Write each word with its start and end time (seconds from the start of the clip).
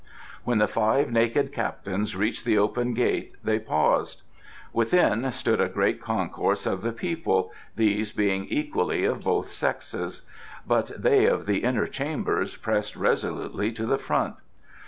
When 0.43 0.57
the 0.57 0.67
five 0.67 1.11
naked 1.11 1.53
captains 1.53 2.15
reached 2.15 2.43
the 2.43 2.57
open 2.57 2.95
gate 2.95 3.35
they 3.43 3.59
paused. 3.59 4.23
Within 4.73 5.31
stood 5.31 5.61
a 5.61 5.69
great 5.69 6.01
concourse 6.01 6.65
of 6.65 6.81
the 6.81 6.91
people, 6.91 7.51
these 7.75 8.11
being 8.11 8.45
equally 8.45 9.05
of 9.05 9.23
both 9.23 9.51
sexes, 9.51 10.23
but 10.65 10.87
they 10.99 11.27
of 11.27 11.45
the 11.45 11.59
inner 11.59 11.85
chambers 11.85 12.55
pressing 12.57 12.99
resolutely 12.99 13.71
to 13.73 13.85
the 13.85 13.99
front. 13.99 14.37